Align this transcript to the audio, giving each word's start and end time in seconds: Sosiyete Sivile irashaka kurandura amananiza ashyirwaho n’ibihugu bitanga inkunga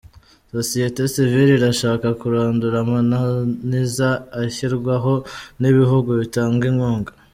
Sosiyete 0.51 1.01
Sivile 1.13 1.51
irashaka 1.57 2.07
kurandura 2.19 2.75
amananiza 2.85 4.09
ashyirwaho 4.41 5.13
n’ibihugu 5.61 6.09
bitanga 6.23 6.63
inkunga 6.71 7.11